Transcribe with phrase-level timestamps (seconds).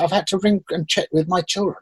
[0.00, 1.76] I've had to ring and check with my children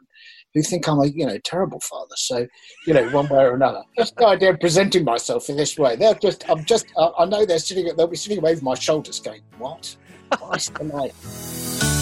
[0.53, 2.15] who think I'm a you know terrible father.
[2.15, 2.47] So,
[2.87, 3.83] you know, one way or another.
[3.97, 5.95] Just the idea of presenting myself in this way.
[5.95, 9.19] They're just I'm just I know they're sitting they'll be sitting away with my shoulders
[9.19, 9.95] going, What?
[10.31, 11.94] Christ alive.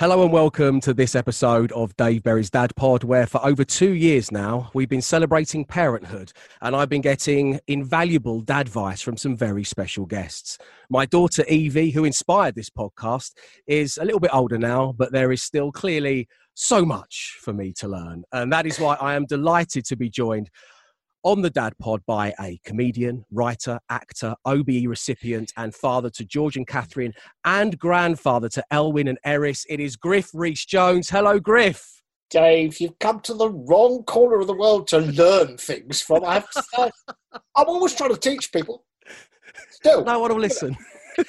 [0.00, 3.92] Hello and welcome to this episode of Dave Berry's Dad Pod, where for over two
[3.92, 9.36] years now we've been celebrating parenthood, and I've been getting invaluable dad advice from some
[9.36, 10.58] very special guests.
[10.90, 13.34] My daughter Evie, who inspired this podcast,
[13.68, 17.72] is a little bit older now, but there is still clearly so much for me
[17.74, 20.50] to learn, and that is why I am delighted to be joined
[21.24, 26.56] on the Dad Pod by a comedian, writer, actor, OBE recipient, and father to George
[26.56, 27.14] and Catherine,
[27.44, 29.64] and grandfather to Elwyn and Eris.
[29.68, 31.10] It is Griff Rhys Jones.
[31.10, 32.02] Hello, Griff.
[32.30, 36.24] Dave, you've come to the wrong corner of the world to learn things from.
[36.24, 36.90] I have to say,
[37.56, 38.84] I'm always trying to teach people.
[39.70, 40.76] Still, no one will listen.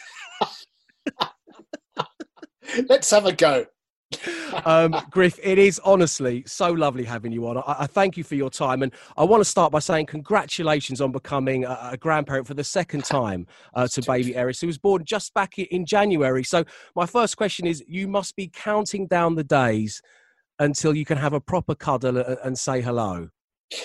[2.90, 3.66] Let's have a go
[4.66, 7.58] um, Griff, it is honestly so lovely having you on.
[7.58, 8.84] I, I, thank you for your time.
[8.84, 12.64] And I want to start by saying congratulations on becoming a, a grandparent for the
[12.64, 16.44] second time uh, to baby Eris, who was born just back in January.
[16.44, 16.64] So,
[16.96, 20.02] my first question is you must be counting down the days
[20.60, 23.30] until you can have a proper cuddle and, and say hello.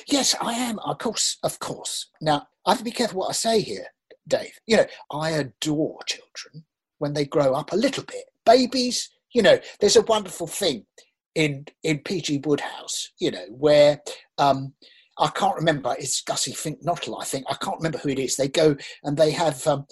[0.07, 0.79] Yes, I am.
[0.81, 2.11] Of course, of course.
[2.21, 3.87] Now, I have to be careful what I say here,
[4.29, 4.59] Dave.
[4.67, 6.65] You know, I adore children
[6.99, 8.25] when they grow up a little bit.
[8.45, 10.87] Babies, you know, there's a wonderful thing
[11.35, 14.01] in in PG Wodehouse, you know, where
[14.39, 14.75] um,
[15.19, 15.95] I can't remember.
[15.99, 17.45] It's Gussie Fink Nottle, I think.
[17.49, 18.37] I can't remember who it is.
[18.37, 19.87] They go and they have um,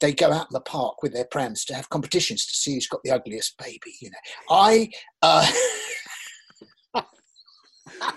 [0.00, 2.86] they go out in the park with their prams to have competitions to see who's
[2.86, 3.94] got the ugliest baby.
[4.00, 4.18] You know,
[4.50, 4.90] I.
[5.22, 5.50] Uh,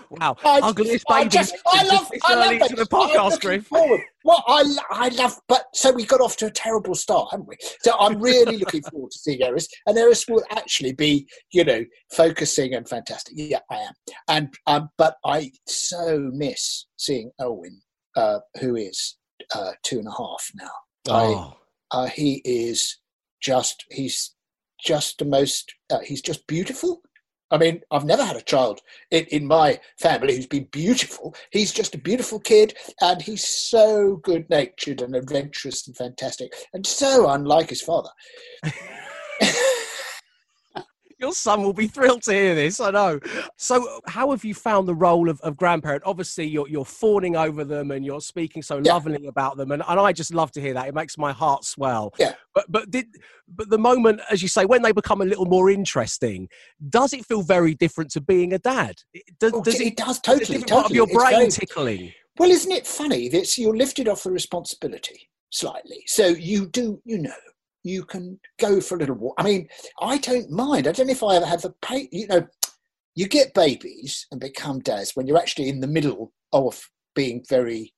[0.09, 1.25] Wow, I, ugliest baby.
[1.25, 2.75] I, just, I love, I love that.
[2.75, 4.01] the podcast, Forward.
[4.23, 7.55] Well, I, I love, but so we got off to a terrible start, haven't we?
[7.81, 11.85] So I'm really looking forward to seeing Eris, and Eris will actually be, you know,
[12.11, 13.33] focusing and fantastic.
[13.37, 13.93] Yeah, I am,
[14.27, 17.81] and um, but I so miss seeing Elwyn,
[18.15, 19.17] uh, who is
[19.55, 20.71] uh, two and a half now.
[21.09, 21.57] Oh.
[21.91, 22.99] I, uh, he is
[23.41, 24.35] just he's
[24.83, 27.01] just the most uh, he's just beautiful
[27.51, 28.79] I mean, I've never had a child
[29.11, 31.35] in, in my family who's been beautiful.
[31.51, 36.85] He's just a beautiful kid and he's so good natured and adventurous and fantastic and
[36.85, 38.09] so unlike his father.
[41.21, 42.79] Your son will be thrilled to hear this.
[42.79, 43.19] I know.
[43.55, 46.01] So, how have you found the role of, of grandparent?
[46.03, 48.93] Obviously, you're, you're fawning over them and you're speaking so yeah.
[48.93, 50.87] lovingly about them, and, and I just love to hear that.
[50.87, 52.13] It makes my heart swell.
[52.17, 52.33] Yeah.
[52.55, 53.05] But but did
[53.47, 56.49] but the moment, as you say, when they become a little more interesting,
[56.89, 58.95] does it feel very different to being a dad?
[59.39, 60.45] Does, oh, does it, it, does totally.
[60.45, 60.63] totally.
[60.63, 62.13] Part of your brain very, tickling.
[62.39, 66.03] Well, isn't it funny that you're lifted off the responsibility slightly?
[66.07, 67.33] So you do, you know,
[67.83, 69.35] you can go for a little walk.
[69.37, 69.67] I mean,
[70.01, 70.87] I don't mind.
[70.87, 72.07] I don't know if I ever have the pain.
[72.11, 72.47] You know,
[73.15, 76.81] you get babies and become dads when you're actually in the middle of
[77.15, 77.93] being very,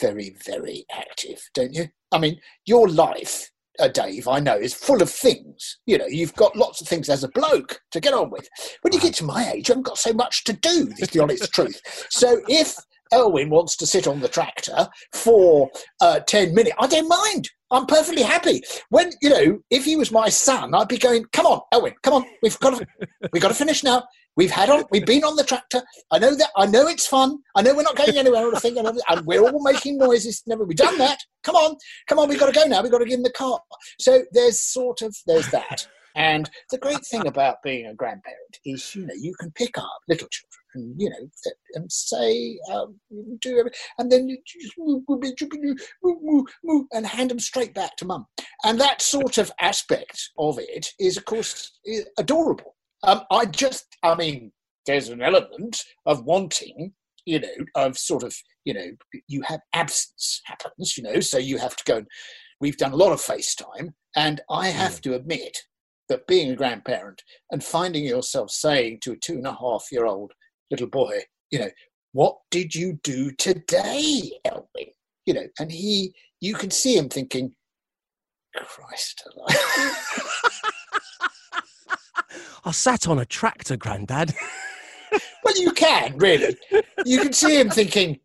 [0.00, 1.88] very, very active, don't you?
[2.12, 5.78] I mean, your life, uh, Dave, I know, is full of things.
[5.86, 8.48] You know, you've got lots of things as a bloke to get on with.
[8.82, 11.22] When you get to my age, I haven't got so much to do, is the
[11.22, 11.80] honest truth.
[12.10, 12.76] So if
[13.12, 15.70] Elwyn wants to sit on the tractor for
[16.00, 17.48] uh, 10 minutes, I don't mind.
[17.74, 18.62] I'm perfectly happy.
[18.90, 22.14] When, you know, if he was my son, I'd be going, come on, Elwyn, come
[22.14, 22.86] on, we've got to,
[23.32, 24.04] we've got to finish now.
[24.36, 25.82] We've had on, we've been on the tractor.
[26.10, 27.38] I know that, I know it's fun.
[27.54, 30.42] I know we're not going anywhere or anything, and we're all making noises.
[30.46, 31.18] Never, we've done that.
[31.42, 31.76] Come on,
[32.08, 32.82] come on, we've got to go now.
[32.82, 33.60] We've got to get in the car.
[34.00, 35.86] So there's sort of, there's that.
[36.16, 40.00] And the great thing about being a grandparent is, you know, you can pick up
[40.08, 41.28] little children and you know
[41.74, 42.98] and say um,
[43.40, 44.74] do everything, and then you just
[46.92, 48.26] and hand them straight back to mum.
[48.64, 51.72] And that sort of aspect of it is, of course,
[52.18, 52.76] adorable.
[53.02, 54.52] Um, I just, I mean,
[54.86, 56.92] there's an element of wanting,
[57.26, 58.34] you know, of sort of,
[58.64, 58.86] you know,
[59.28, 62.06] you have absence happens, you know, so you have to go and
[62.60, 65.00] we've done a lot of FaceTime, and I have mm.
[65.02, 65.58] to admit
[66.08, 70.06] that being a grandparent and finding yourself saying to a two and a half year
[70.06, 70.32] old
[70.74, 71.70] little boy, you know,
[72.12, 74.92] what did you do today, Elwyn?
[75.24, 77.54] You know, and he, you can see him thinking,
[78.56, 79.56] Christ alive.
[82.64, 84.34] I sat on a tractor, Grandad.
[85.44, 86.56] well, you can, really.
[87.04, 88.20] You can see him thinking,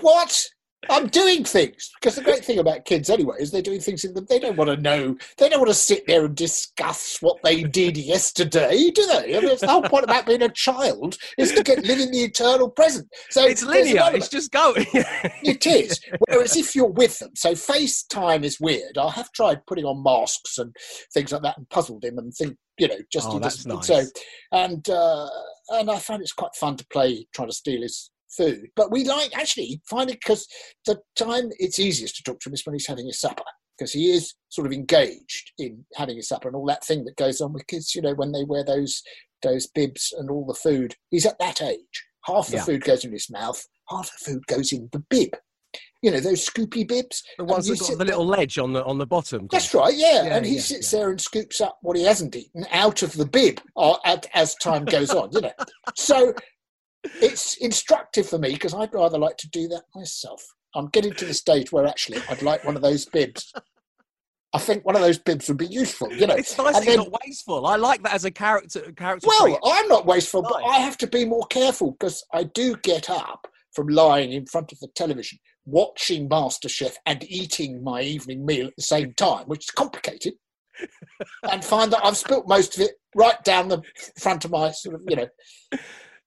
[0.00, 0.46] what?
[0.90, 4.14] I'm doing things because the great thing about kids anyway is they're doing things in
[4.14, 4.26] them.
[4.28, 5.16] They don't want to know.
[5.38, 9.36] They don't want to sit there and discuss what they did yesterday, do they?
[9.36, 12.20] I mean, it's the whole point about being a child is to get living the
[12.24, 13.08] eternal present.
[13.30, 14.10] So it's linear.
[14.12, 14.86] It's just going.
[14.94, 16.00] it is.
[16.28, 18.98] Whereas if you're with them, so FaceTime is weird.
[18.98, 20.74] I have tried putting on masks and
[21.12, 23.64] things like that and puzzled him and think, you know, just oh, nice.
[23.82, 24.04] So,
[24.52, 25.28] and uh,
[25.70, 28.66] and I find it's quite fun to play trying to steal his food.
[28.76, 30.46] But we like actually find it because
[30.86, 33.42] the time it's easiest to talk to him is when he's having his supper
[33.78, 37.16] because he is sort of engaged in having his supper and all that thing that
[37.16, 37.94] goes on with kids.
[37.94, 39.02] You know, when they wear those
[39.42, 42.04] those bibs and all the food, he's at that age.
[42.24, 42.64] Half the Yeah.
[42.64, 45.30] food goes in his mouth, half the food goes in the bib.
[46.02, 47.22] You know those scoopy bibs.
[47.36, 49.48] the ones that got the little ledge on the on the bottom.
[49.50, 50.24] That's right, yeah.
[50.24, 53.12] Yeah, and he yeah, sits there and scoops up what he hasn't eaten out of
[53.12, 55.52] the bib uh, at, as time goes on, you know.
[55.96, 56.32] So
[57.22, 60.44] it's instructive for me because I'd rather like to do that myself.
[60.74, 63.52] I'm getting to the stage where actually I'd like one of those bibs.
[64.52, 66.34] I think one of those bibs would be useful, you know.
[66.34, 67.66] It's nice And then- not wasteful.
[67.66, 68.92] I like that as a character.
[68.92, 69.26] Character.
[69.26, 69.58] Well.
[69.64, 73.46] I'm not wasteful, but I have to be more careful because I do get up
[73.74, 78.76] from lying in front of the television, watching MasterChef and eating my evening meal at
[78.76, 80.34] the same time, which is complicated,
[81.50, 83.82] and find that I've spilt most of it right down the
[84.18, 85.28] front of my sort of, you know,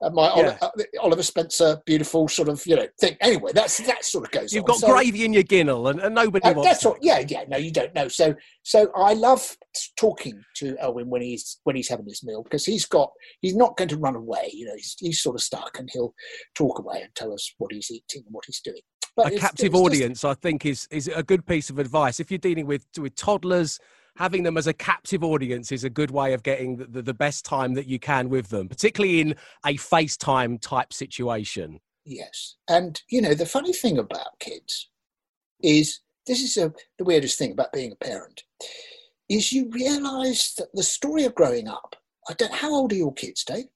[0.02, 0.56] uh, my Yeah.
[0.62, 0.70] uh,
[1.00, 3.16] Oliver Spencer beautiful sort of, you know, thing.
[3.20, 4.68] Anyway, that's that sort of goes You've on.
[4.68, 6.68] got So- gravy in your ginnel, and, and nobody uh, wants.
[6.68, 6.88] that's that.
[6.90, 6.96] all.
[7.00, 7.44] Yeah, yeah.
[7.48, 8.08] No, you don't know.
[8.08, 9.56] So, so I love
[9.98, 13.10] talking to Elwyn when he's when he's having his meal because he's got
[13.40, 14.50] he's not going to run away.
[14.52, 16.14] You know, he's he's sort of stuck, and he'll
[16.54, 18.80] talk away and tell us what he's eating and what he's doing.
[19.16, 21.78] But a it's- captive it's just- audience, I think, is is a good piece of
[21.78, 22.20] advice.
[22.20, 23.78] If you're dealing with with toddlers,
[24.20, 27.14] having them as a captive audience is a good way of getting the, the, the
[27.14, 29.34] best time that you can with them, particularly in
[29.64, 31.80] a FaceTime type situation.
[32.04, 34.88] Yes, and you know the funny thing about kids
[35.62, 38.44] is this is a, the weirdest thing about being a parent
[39.28, 41.96] is you realise that the story of growing up.
[42.28, 42.52] I don't.
[42.52, 43.66] How old are your kids, Dave?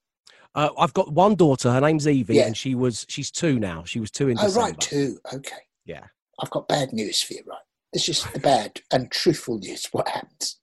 [0.53, 1.71] Uh, I've got one daughter.
[1.71, 2.45] Her name's Evie, Yeah.
[2.47, 3.83] and she was she's two now.
[3.83, 4.65] She was two in Oh, December.
[4.67, 5.17] right, two.
[5.33, 5.63] Okay.
[5.85, 6.05] Yeah.
[6.39, 7.59] I've got bad news for you, right?
[7.95, 9.87] This is the bad and truthful news.
[9.93, 10.59] What happens?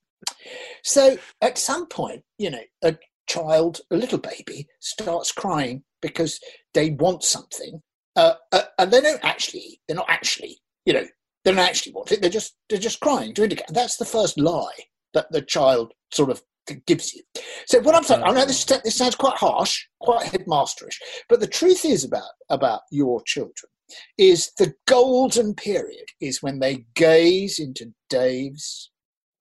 [0.85, 6.39] So, at some point, you know, a child, a little baby, starts crying because
[6.75, 7.81] they want something,
[8.17, 9.81] uh, uh, and they don't actually.
[9.89, 10.59] They're not actually.
[10.85, 11.07] You know,
[11.45, 12.21] they don't actually want it.
[12.21, 13.65] They're just they're just crying to indicate.
[13.71, 16.43] That's the first lie that the child sort of
[16.87, 17.23] gives you.
[17.67, 20.99] So what I'm saying, I know this this sounds quite harsh, quite headmasterish,
[21.31, 23.72] but the truth is about about your children
[24.19, 28.91] is the golden period is when they gaze into Dave's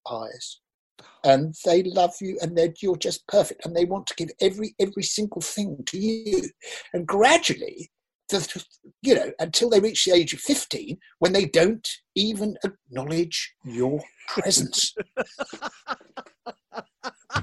[0.10, 0.60] eyes.
[1.24, 4.74] And they love you and they're, you're just perfect and they want to give every
[4.80, 6.50] every single thing to you.
[6.94, 7.92] And gradually
[8.32, 8.66] the,
[9.02, 14.02] you know until they reach the age of 15 when they don't even acknowledge your
[14.28, 14.96] presence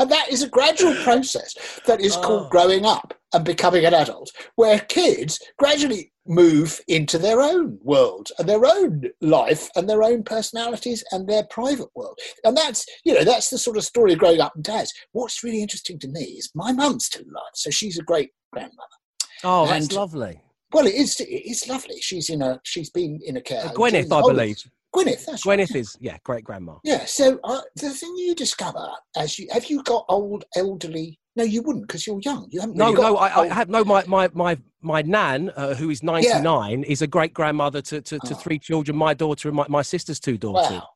[0.00, 1.54] and that is a gradual process
[1.86, 2.22] that is Oh.
[2.22, 8.30] called growing up and becoming an adult where kids gradually move into their own world
[8.38, 13.12] and their own life and their own personalities and their private world and that's you
[13.14, 16.08] know that's the sort of story of growing up in dads what's really interesting to
[16.08, 18.96] me is my mum's still alive so she's a great grandmother
[19.42, 20.40] Oh, that's And- lovely.
[20.72, 24.12] well it is it is lovely she's in a she's been in a care Gwyneth,
[24.12, 24.62] I believe.
[24.94, 25.58] Gwyneth that's right.
[25.58, 26.74] Gwyneth is yeah, great grandma.
[26.84, 27.04] Yeah.
[27.04, 31.18] So uh, the thing you discover as you have you got old elderly?
[31.36, 32.48] No, you wouldn't because you're young.
[32.50, 32.76] You haven't.
[32.76, 33.84] No, really got no, I, I have no.
[33.84, 38.00] My my my my nan, uh, who is ninety nine, is a great grandmother to,
[38.00, 38.36] to, to Oh.
[38.36, 38.96] three children.
[38.96, 40.72] My daughter and my, my sister's two daughters.
[40.72, 40.88] Wow.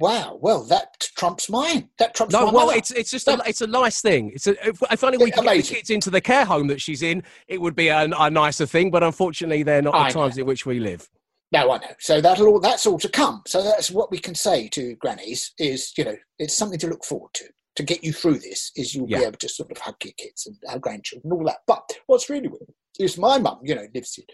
[0.00, 0.38] Wow.
[0.40, 1.88] Well, that trumps mine.
[1.98, 2.46] That trumps mine.
[2.46, 2.78] No, well, mother.
[2.78, 4.32] it's it's just a, it's a nice thing.
[4.34, 6.66] It's a if, if only Yeah, we could get the kids into the care home
[6.68, 8.90] that she's in, it would be a, a nicer thing.
[8.90, 11.08] But unfortunately, they're not I the times in which we live.
[11.54, 11.94] No, I know.
[12.00, 13.42] So that'll all that's all to come.
[13.46, 17.04] So that's what we can say to grannies is, you know, it's something to look
[17.04, 17.44] forward to.
[17.76, 19.18] To get you through this is you'll Yeah.
[19.18, 21.58] be able to sort of hug your kids and our grandchildren and all that.
[21.68, 24.24] But what's really weird is my mum, you know, lives in,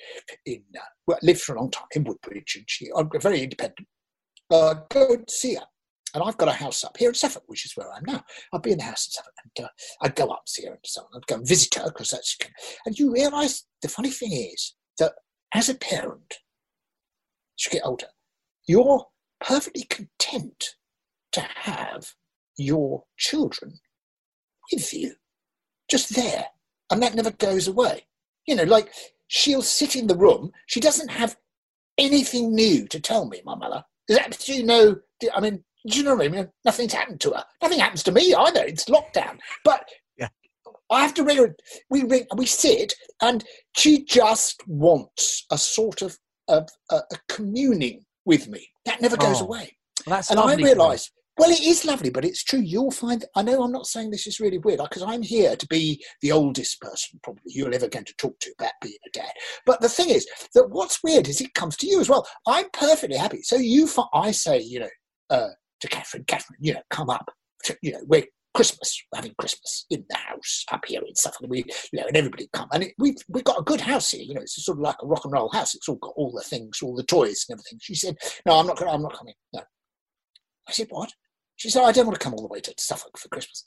[0.54, 3.86] in uh, well, lived for a long time in Woodbridge and she, I'm very independent.
[4.50, 5.66] Uh, go and see her.
[6.14, 8.24] And I've got a house up here in Suffolk, which is where I am now.
[8.52, 9.68] I'd be in the house in Suffolk and uh,
[10.02, 11.08] I'd go up and see her and so on.
[11.16, 12.36] I'd go and visit her because that's.
[12.86, 15.12] And you realise the funny thing is that
[15.54, 16.34] as a parent,
[17.60, 18.06] as you get older,
[18.66, 19.06] you're
[19.40, 20.76] perfectly content
[21.32, 22.14] to have
[22.56, 23.78] your children
[24.72, 25.14] with you,
[25.88, 26.46] just there.
[26.90, 28.06] And that never goes away.
[28.46, 28.92] You know, like
[29.28, 31.36] she'll sit in the room, she doesn't have
[31.98, 33.84] anything new to tell me, my mother.
[34.08, 34.96] There's absolutely no,
[35.34, 36.48] I mean, do you know what I mean?
[36.64, 37.44] Nothing's happened to her.
[37.62, 38.64] Nothing happens to me either.
[38.64, 39.38] It's lockdown.
[39.64, 39.84] But
[40.18, 40.28] Yeah.
[40.90, 41.56] I have to ring her.
[41.88, 43.44] We ring, we sit, and
[43.76, 46.18] she just wants a sort of
[46.50, 48.66] a, a, a communing with me.
[48.84, 49.76] That never goes Oh, away.
[50.06, 52.60] That's and I realise, well, it is lovely, but it's true.
[52.60, 53.24] You'll find.
[53.34, 56.32] I know I'm not saying this is really weird because I'm here to be the
[56.32, 59.32] oldest person probably you're ever going to talk to about being a dad.
[59.64, 62.26] But the thing is that what's weird is it comes to you as well.
[62.46, 63.42] I'm perfectly happy.
[63.42, 64.88] So you, I say, you know,
[65.30, 65.48] uh,
[65.80, 67.30] to Catherine, Catherine, you know, come up.
[67.64, 71.46] To, you know, we're Christmas, we're having Christmas in the house up here in Suffolk.
[71.48, 74.22] We, you know, and everybody come, and it, we've we've got a good house here.
[74.22, 75.74] You know, it's sort of like a rock and roll house.
[75.74, 77.78] It's all got all the things, all the toys and everything.
[77.80, 78.76] She said, "No, I'm not.
[78.76, 79.34] Gonna, I'm not coming.
[79.52, 79.60] No."
[80.68, 81.12] I said, "What?"
[81.56, 83.66] She said, "I don't want to come all the way to Suffolk for Christmas."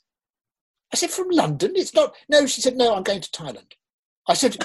[0.92, 1.72] I said, "From London?
[1.74, 3.72] It's not." No, she said, "No, I'm going to Thailand."
[4.26, 4.56] I said,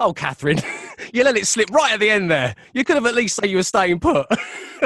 [0.00, 0.60] oh, Catherine,
[1.12, 2.56] you let it slip right at the end there.
[2.72, 4.26] You could have at least said you were staying put.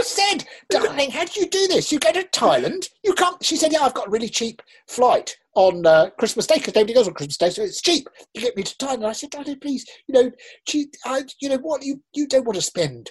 [0.00, 1.92] I said, darling, how do you do this?
[1.92, 3.44] You go to Thailand, you can't.
[3.44, 6.94] She said, yeah, I've got a really cheap flight on uh, Christmas Day because nobody
[6.94, 8.08] goes on Christmas Day, so it's cheap.
[8.32, 9.04] You get me to Thailand.
[9.04, 10.30] I said, darling, please, you know,
[10.66, 13.10] she, I, you know what, you you don't want to spend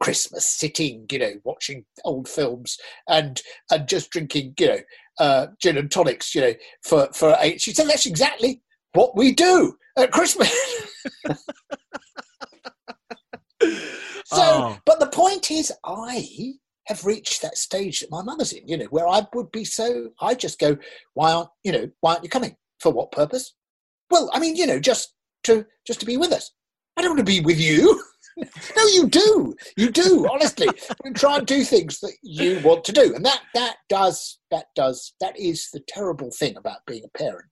[0.00, 2.78] Christmas sitting, you know, watching old films
[3.08, 4.78] and and just drinking, you know,
[5.18, 7.60] uh, gin and tonics, you know, for for eight.
[7.60, 8.62] She said that's exactly
[8.92, 10.54] what we do at Christmas.
[14.30, 14.78] So, Oh.
[14.84, 16.54] but the point is, I
[16.86, 20.10] have reached that stage that my mother's in, you know, where I would be so,
[20.20, 20.76] I just go,
[21.14, 22.56] why aren't, you know, why aren't you coming?
[22.78, 23.54] For what purpose?
[24.10, 26.50] Well, I mean, you know, just to, just to be with us.
[26.96, 28.02] I don't want to be with you.
[28.76, 29.54] no, you do.
[29.76, 30.68] You do, honestly.
[31.04, 33.14] and try and do things that you want to do.
[33.14, 37.46] And that, that does, that does, that is the terrible thing about being a parent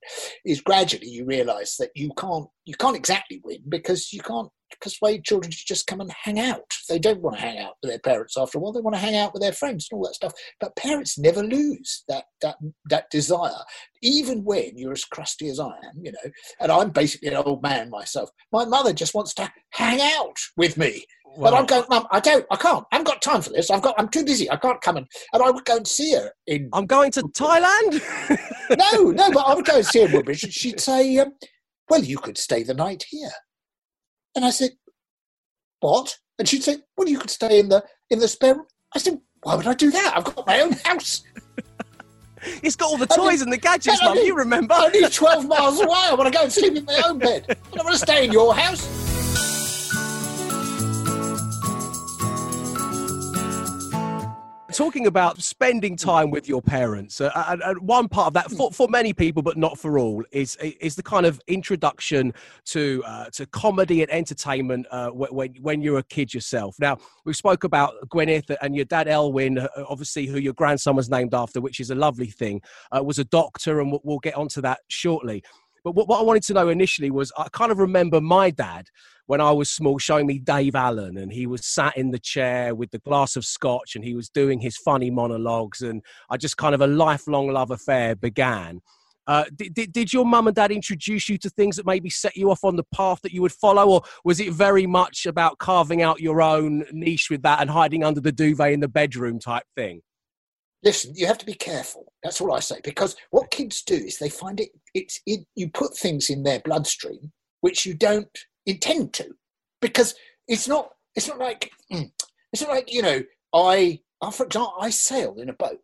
[0.45, 4.49] is gradually you realize that you can't, you can't exactly win because you can't
[4.81, 6.71] persuade children to just come and hang out.
[6.89, 8.71] They don't want to hang out with their parents after a while.
[8.73, 10.33] They want to hang out with their friends and all that stuff.
[10.59, 12.57] But parents never lose that that
[12.89, 13.63] that desire,
[14.01, 16.31] even when you're as crusty as I am, you know.
[16.59, 18.29] And I'm basically an old man myself.
[18.51, 21.05] My mother just wants to hang out with me.
[21.39, 22.85] but I'm going, Mum, I don't, I can't.
[22.91, 23.69] I haven't got time for this.
[23.69, 24.49] I've got, I'm too busy.
[24.49, 26.69] I can't come and, and I would go and see her in.
[26.73, 28.01] I'm going to Thailand.
[28.77, 31.33] no, no, but I would go and see her in Woodbridge, and she'd say, um,
[31.89, 33.29] "Well, you could stay the night here."
[34.37, 34.69] And I said,
[35.79, 38.99] "What?" And she'd say, "Well, you could stay in the in the spare room." I
[38.99, 40.13] said, "Why would I do that?
[40.15, 41.23] I've got my own house.
[42.61, 44.15] it's got all the toys and the gadgets, Mum.
[44.19, 44.75] You remember?
[44.93, 45.89] Live twelve miles away.
[45.91, 47.45] I want to go and sleep in my own bed.
[47.49, 49.06] I don't want to stay in your house."
[54.77, 58.71] Talking about spending time with your parents uh, and, and one part of that for,
[58.71, 62.31] for many people but not for all is is the kind of introduction
[62.63, 66.75] to uh, to comedy and entertainment uh, when when you're a kid yourself.
[66.79, 71.09] Now we spoke about gwyneth and your dad elwyn uh, obviously who your grandson was
[71.09, 72.61] named after which is a lovely thing
[72.95, 75.43] uh, was a doctor and we'll, we'll get onto that shortly
[75.87, 78.87] but what, what i wanted to know initially was i kind of remember my dad
[79.27, 82.73] when I was small, showing me Dave Allen, and he was sat in the chair
[82.73, 86.57] with the glass of scotch, and he was doing his funny monologues, and I just
[86.57, 88.81] kind of a lifelong love affair began.
[89.27, 92.37] Uh, did, did, did your mum and dad introduce you to things that maybe set
[92.37, 95.57] you off on the path that you would follow, or was it very much about
[95.57, 99.39] carving out your own niche with that and hiding under the duvet in the bedroom
[99.39, 100.01] type thing?
[100.83, 102.13] Listen, you have to be careful.
[102.23, 102.79] That's all I say.
[102.83, 104.69] Because what kids do is they find it.
[104.93, 107.31] It's it, you put things in their bloodstream
[107.61, 109.27] which you don't intend to,
[109.81, 110.15] because
[110.47, 110.89] it's not.
[111.15, 112.11] It's not like mm,
[112.53, 113.21] it's not like you know.
[113.53, 115.79] I, I for example, I sail in a boat.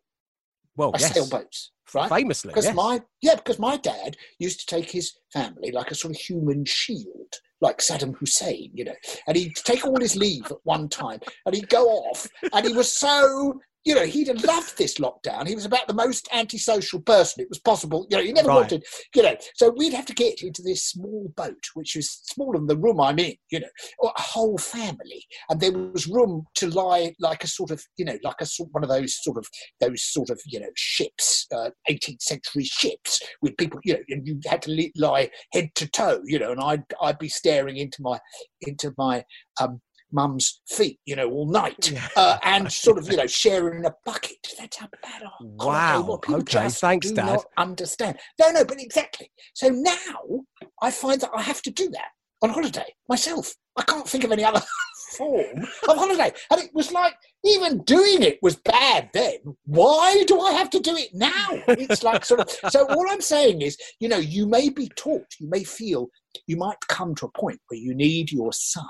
[0.76, 2.08] Well, I yes, sail boats, right?
[2.08, 2.74] famously, Because yes.
[2.74, 6.64] my yeah, because my dad used to take his family like a sort of human
[6.64, 8.94] shield, like Saddam Hussein, you know,
[9.26, 12.72] and he'd take all his leave at one time and he'd go off, and he
[12.72, 13.60] was so.
[13.84, 15.46] You know, he'd have loved this lockdown.
[15.46, 18.06] He was about the most antisocial person it was possible.
[18.10, 18.56] You know, he never Right.
[18.56, 19.36] wanted, you know.
[19.54, 23.00] So we'd have to get into this small boat, which was smaller than the room
[23.00, 25.26] I'm in, you know, or a whole family.
[25.50, 28.70] And there was room to lie like a sort of, you know, like a sort
[28.72, 29.46] one of those sort of
[29.80, 34.26] those sort of you know ships, uh, 18th century ships with people, you know, and
[34.26, 38.00] you had to lie head to toe, you know, and I'd I'd be staring into
[38.00, 38.18] my
[38.62, 39.24] into my
[39.60, 39.80] um,
[40.14, 42.08] mum's feet, you know, all night, Yeah.
[42.16, 44.38] uh, and sort of you know sharing a bucket.
[44.58, 45.22] That's how bad.
[45.24, 46.20] I Wow.
[46.28, 47.26] Okay, thanks, do Dad.
[47.26, 48.18] Not understand?
[48.40, 49.30] No, no, but exactly.
[49.54, 50.44] So now
[50.80, 52.08] I find that I have to do that
[52.42, 53.54] on holiday myself.
[53.76, 54.62] I can't think of any other
[55.16, 56.32] form of holiday.
[56.50, 59.38] And it was like, even doing it was bad then.
[59.64, 61.48] Why do I have to do it now?
[61.68, 62.70] It's like sort of.
[62.70, 66.08] So, all I'm saying is, you know, you may be taught, you may feel,
[66.46, 68.86] you might come to a point where you need your son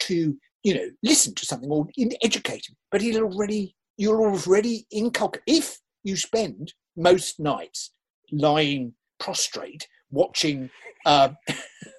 [0.00, 1.86] to, you know, listen to something or
[2.22, 5.42] educate him, but he'll already, you'll already inculcate.
[5.46, 7.92] If you spend most nights
[8.32, 10.70] lying prostrate watching
[11.06, 11.30] uh,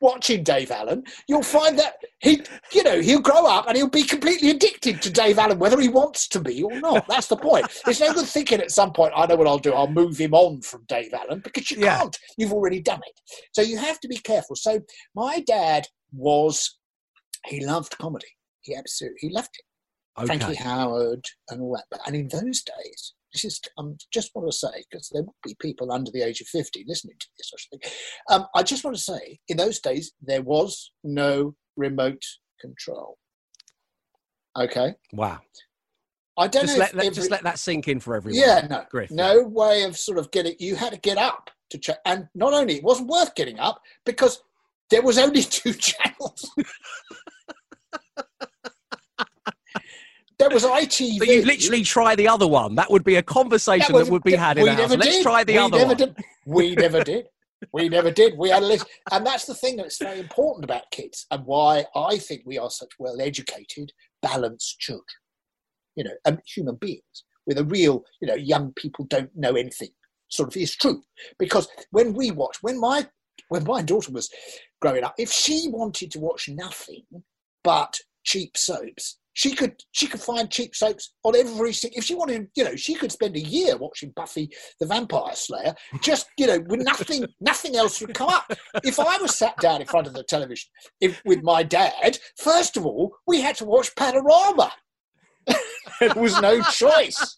[0.00, 2.42] watching Dave Allen, you'll find that he,
[2.72, 5.88] you know, he'll grow up and he'll be completely addicted to Dave Allen, whether he
[5.88, 7.06] wants to be or not.
[7.08, 7.66] That's the point.
[7.86, 9.72] It's no good thinking at some point, I know what I'll do.
[9.72, 11.98] I'll move him on from Dave Allen because you Yeah.
[11.98, 12.18] can't.
[12.36, 13.20] You've already done it.
[13.52, 14.56] So you have to be careful.
[14.56, 14.80] So
[15.14, 16.78] my dad was,
[17.46, 18.28] he loved comedy.
[18.62, 19.64] He absolutely, he loved it.
[20.22, 20.38] Okay.
[20.38, 21.84] Frankie Howerd and all that.
[21.90, 25.22] But and in those days, this is I um, just want to say because there
[25.22, 27.50] would be people under the age of fifty listening to this.
[27.52, 27.94] I should think.
[28.30, 32.22] Um, I just want to say, in those days, there was no remote
[32.60, 33.16] control.
[34.58, 35.38] Okay, Wow.
[36.38, 36.80] I don't Just know.
[36.80, 38.40] let, let- every- just let that sink in for everyone.
[38.40, 39.10] yeah, no, Griff.
[39.10, 40.54] no way of sort of getting.
[40.58, 43.80] You had to get up to check, and not only it wasn't worth getting up
[44.06, 44.42] because
[44.90, 46.50] there was only two channels.
[50.40, 51.18] There was ITV.
[51.18, 52.74] So you literally try the other one.
[52.74, 54.90] That would be a conversation that, was- would be had in the house.
[54.90, 55.96] never Let's try the we other never one.
[55.96, 56.16] Did.
[56.46, 57.26] We never did.
[57.74, 58.38] We never did.
[58.38, 61.84] We had a list, and that's the thing that's very important about kids, and why
[61.94, 63.92] I think we are such well-educated,
[64.22, 65.04] balanced children.
[65.94, 69.90] You know, and human beings with a real, you know, young people don't know anything.
[70.30, 71.02] Sort of is true
[71.38, 73.08] because when we watch, when my
[73.48, 74.30] when my daughter was
[74.80, 77.02] growing up, if she wanted to watch nothing
[77.62, 81.98] but cheap soaps, she could she could find cheap soaps on every single.
[81.98, 85.74] If she wanted, you know, she could spend a year watching Buffy the Vampire Slayer.
[86.02, 88.52] Just you know, with nothing nothing else would come up.
[88.84, 90.68] If I was sat down in front of the television
[91.00, 94.72] if, with my dad, first of all, we had to watch Panorama.
[96.00, 97.36] there was no choice.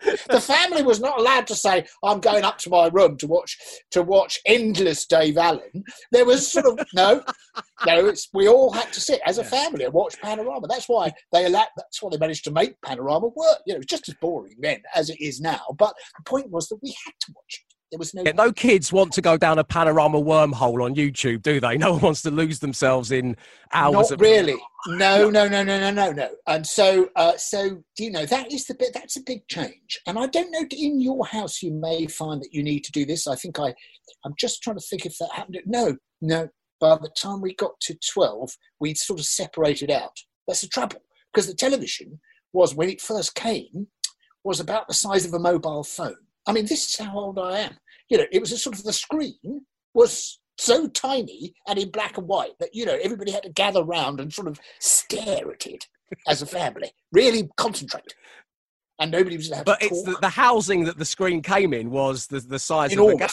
[0.00, 3.56] The family was not allowed to say, "I'm going up to my room to watch
[3.90, 7.22] to watch endless Dave Allen." There was sort of no,
[7.86, 8.06] no.
[8.06, 10.66] It's we all had to sit as a family and watch Panorama.
[10.68, 11.68] That's why they allowed.
[11.76, 13.58] That's why they managed to make Panorama work.
[13.66, 15.60] You know, it was just as boring then as it is now.
[15.76, 17.74] But the point was that we had to watch it.
[17.90, 18.22] There was no.
[18.24, 21.78] Yeah, no kids want to go down a panorama wormhole on YouTube, do they?
[21.88, 23.36] No one wants to lose themselves in
[23.72, 24.56] hours Not of really.
[24.86, 26.30] No, no, no, no, no, no, no.
[26.46, 28.92] And so, uh, so you know, that is the bit.
[28.94, 29.98] That's a big change.
[30.06, 30.64] And I don't know.
[30.70, 33.26] In your house, you may find that you need to do this.
[33.26, 33.74] I think I,
[34.24, 35.58] I'm just trying to think if that happened.
[35.66, 36.48] No, no.
[36.80, 40.16] By the time we got to twelve, we'd sort of separated out.
[40.46, 41.02] That's the trouble
[41.32, 42.20] because the television
[42.52, 43.88] was when it first came
[44.44, 46.16] was about the size of a mobile phone.
[46.46, 47.76] I mean, this is how old I am.
[48.08, 52.18] You know, it was a sort of the screen was so tiny and in black
[52.18, 55.66] and white that you know everybody had to gather round and sort of stare at
[55.66, 55.86] it
[56.26, 58.14] as a family, really concentrate,
[58.98, 62.26] and nobody was allowed But it's the, the housing that the screen came in was
[62.26, 63.30] the, the size of the garage.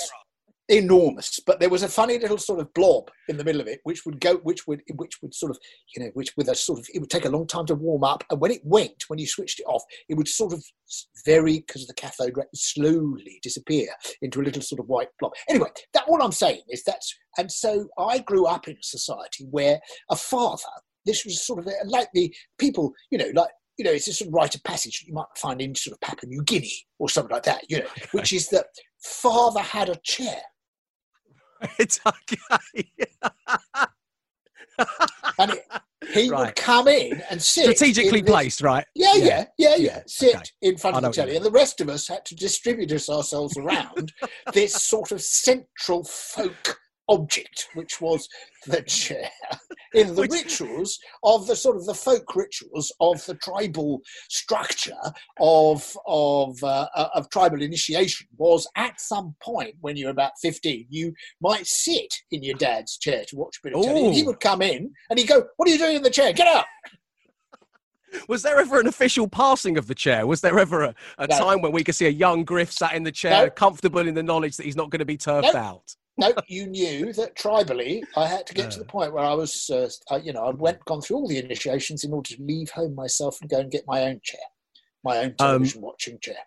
[0.70, 1.40] Enormous.
[1.46, 4.06] But there was a funny little sort of blob in the middle of it, which
[4.06, 5.60] would go, which would, which would sort of,
[5.96, 8.04] you know, which with a sort of, it would take a long time to warm
[8.04, 10.64] up, and when it went, when you switched it off, it would sort of
[11.26, 13.88] very because of the cathode slowly disappear
[14.22, 15.34] into a little sort of white blob.
[15.50, 19.46] Anyway, that all I'm saying is that's, and so I grew up in a society
[19.50, 20.62] where a father.
[21.06, 24.30] This was sort of like the people, you know, like you know, it's a sort
[24.30, 27.34] of rite of passage you might find in sort of Papua New Guinea or something
[27.34, 28.68] like that, you know, which is that
[29.04, 30.42] father had a chair
[31.80, 32.88] It's okay.
[35.40, 35.66] and it,
[36.14, 36.48] he Right.
[36.48, 38.86] would come in and sit Strategically this- placed, right?
[38.96, 39.24] Yeah, Yeah.
[39.26, 40.04] yeah, yeah, yeah.
[40.08, 40.44] Sit okay.
[40.62, 43.58] in front of the telly, and the rest of us had to distribute us ourselves
[43.58, 44.14] around
[44.54, 48.28] this sort of central folk object, which was
[48.68, 49.30] the chair,
[49.94, 54.96] in the Which- rituals of the sort of the folk rituals of the tribal structure
[55.40, 58.28] of of uh, uh, of tribal initiation.
[58.38, 63.24] Was at some point when you're about fifteen, you might sit in your dad's chair
[63.28, 65.68] to watch a bit of telly, and he would come in and he'd go, "What
[65.70, 66.34] are you doing in the chair?
[66.34, 66.66] Get up!"
[68.30, 70.26] Was there ever an official passing of the chair?
[70.26, 71.38] Was there ever a, a No.
[71.38, 73.50] time when we could see a young Griff sat in the chair, No.
[73.50, 75.56] comfortable in the knowledge that he's not going to be turfed Nope.
[75.56, 75.96] out?
[76.18, 79.70] No, you knew that tribally, I had to get to the point where I was,
[79.70, 82.70] uh, I, you know, I went gone through all the initiations in order to leave
[82.70, 84.40] home myself and go and get my own chair,
[85.04, 86.38] my own Um, television watching chair.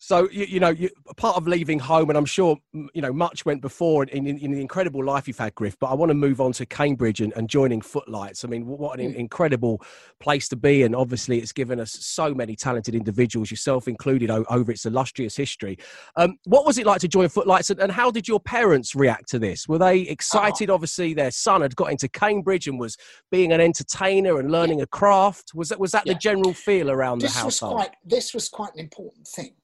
[0.00, 3.44] So you, you know, you, part of leaving home, and I'm sure you know much
[3.44, 5.76] went before in, in, in the incredible life you've had, Griff.
[5.80, 8.44] But I want to move on to Cambridge and, and joining Footlights.
[8.44, 9.14] I mean, what an Mm.
[9.16, 9.80] incredible
[10.20, 14.44] place to be, and obviously it's given us so many talented individuals, yourself included, o-
[14.50, 15.78] over its illustrious history.
[16.16, 19.28] Um, what was it like to join Footlights, and, and how did your parents react
[19.30, 19.66] to this?
[19.66, 20.70] Were they excited?
[20.70, 22.96] Obviously, their son had got into Cambridge and was
[23.30, 25.52] being an entertainer and learning a craft.
[25.54, 26.12] Was that was that Yeah.
[26.12, 27.74] the general feel around This the was household?
[27.76, 29.54] quite, this was quite an important thing.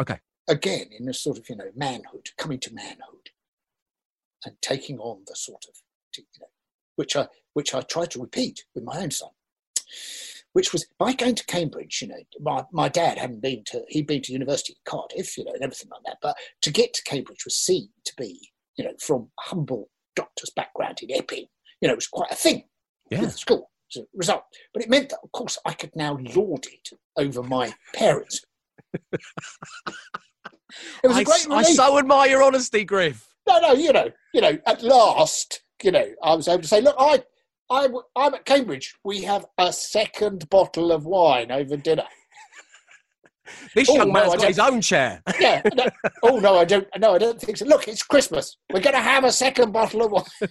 [0.00, 0.18] Okay.
[0.48, 3.30] Again, in a sort of, you know, manhood, coming to manhood,
[4.44, 5.76] and taking on the sort of,
[6.16, 6.46] you know,
[6.96, 9.30] which I, which I tried to repeat with my own son.
[10.52, 14.06] which was by going to Cambridge, you know, my, my dad hadn't been to, he'd
[14.06, 16.18] been to university in Cardiff, you know, and everything like that.
[16.20, 20.98] But to get to Cambridge was seen to be, you know, from humble doctor's background
[21.02, 21.46] in Epping,
[21.80, 22.64] you know, it was quite a thing
[23.10, 23.20] Yeah.
[23.20, 24.44] with the school as a result.
[24.74, 26.26] But it meant that, of course, I could now hmm.
[26.38, 28.42] lord it over my parents.
[28.94, 29.20] It
[31.04, 33.26] was I, a great I so admire your honesty, Griff.
[33.48, 36.80] No, no, you know, you know, at last, you know, I was able to say,
[36.80, 37.22] look, I,
[37.70, 38.94] I, I'm at Cambridge.
[39.04, 42.06] We have a second bottle of wine over dinner.
[43.74, 45.22] This Oh, young no, man's I got his own chair.
[45.40, 45.62] Yeah.
[45.74, 45.84] no,
[46.22, 46.86] oh no, I don't.
[46.98, 47.66] No, I don't think so.
[47.66, 48.56] Look, it's Christmas.
[48.72, 50.50] We're going to have a second bottle of wine.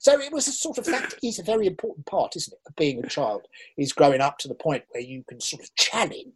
[0.00, 2.76] So it was a sort of that is a very important part, isn't it, of
[2.76, 3.42] being a child?
[3.76, 6.32] Is growing up to the point where you can sort of challenge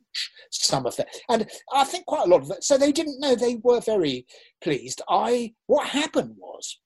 [0.50, 2.64] some of that, and I think quite a lot of it.
[2.64, 3.34] So they didn't know.
[3.34, 4.26] They were very
[4.62, 5.02] pleased.
[5.08, 6.78] I what happened was,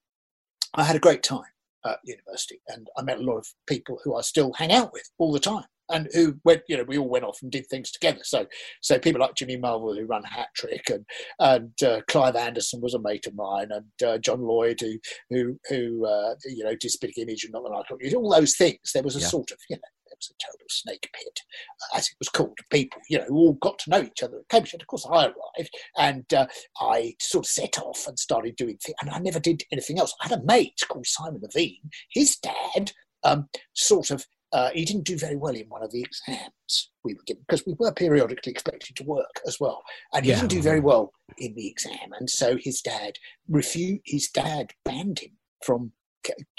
[0.75, 1.43] I had a great time
[1.85, 5.11] at university, and I met a lot of people who I still hang out with
[5.19, 5.65] all the time.
[5.91, 8.21] And who went, you know, we all went off and did things together.
[8.23, 8.47] So
[8.81, 11.05] so people like Jimmy Mulville who run Hat Trick, and
[11.39, 14.99] and uh, Clive Anderson was a mate of mine, and uh, John Lloyd who
[15.31, 18.79] who who uh, you know did Spitting Image and not could use all those things.
[18.93, 19.27] There was a Yeah.
[19.27, 21.41] sort of you know there was a terrible snake pit,
[21.83, 22.57] uh, as it was called.
[22.71, 24.73] People you know who all got to know each other at Cambridge.
[24.73, 26.47] And of course, I arrived and uh,
[26.81, 30.15] I sort of set off and started doing things, and I never did anything else.
[30.23, 31.91] I had a mate called Simon Levine.
[32.11, 32.93] His dad
[33.25, 37.13] um, sort of uh, he didn't do very well in one of the exams we
[37.15, 39.83] were given because we were periodically expected to work as well,
[40.15, 40.37] and he Yeah.
[40.37, 44.03] didn't do very well in the exam, and so his dad refused.
[44.07, 45.33] His dad banned him
[45.65, 45.93] from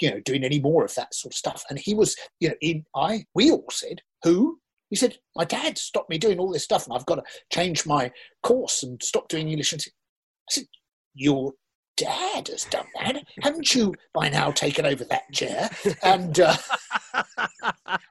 [0.00, 2.54] you know doing any more of that sort of stuff, and he was you know
[2.60, 4.60] in I we all said who.
[4.90, 7.86] He said, "My dad stopped me doing all this stuff, and I've got to change
[7.86, 8.12] my
[8.44, 10.66] course and stop doing English." And I said,
[11.14, 11.54] "Your
[11.96, 13.22] dad has done that.
[13.42, 15.70] Haven't you by now taken over that chair?
[16.02, 16.56] And uh,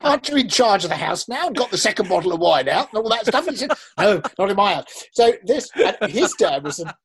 [0.01, 1.49] aren't you in charge of the house now?
[1.49, 3.47] Got the second bottle of wine out and all that stuff?
[3.47, 5.07] And he said, no, not in my house.
[5.13, 5.69] So this,
[6.07, 6.95] his dad was a,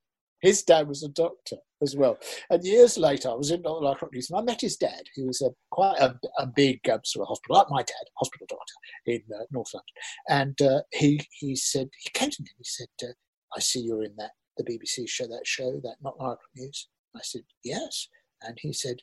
[0.41, 2.19] his dad was a doctor as well.
[2.49, 4.77] And years later, I was in Not the Nine O'Clock News and I met his
[4.77, 8.07] dad, who was a quite a, a big um, sort of hospital, like my dad,
[8.17, 8.75] hospital doctor
[9.07, 9.95] in uh, North London.
[10.29, 12.49] And uh, he he said he came to me.
[12.57, 13.13] and He said, uh,
[13.57, 16.41] "I see you're in that the BBC show, that show, that Not the Nine O'Clock
[16.57, 18.09] News." I said, "Yes."
[18.43, 18.97] And he said,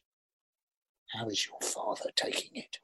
[1.13, 2.79] "How is your father taking it?"